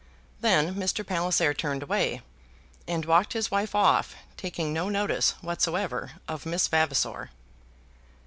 Then 0.39 0.73
Mr. 0.73 1.05
Palliser 1.05 1.53
turned 1.53 1.83
away, 1.83 2.23
and 2.87 3.05
walked 3.05 3.33
his 3.33 3.51
wife 3.51 3.75
off, 3.75 4.15
taking 4.35 4.73
no 4.73 4.89
notice 4.89 5.35
whatsoever 5.43 6.13
of 6.27 6.43
Miss 6.43 6.67
Vavasor. 6.67 7.29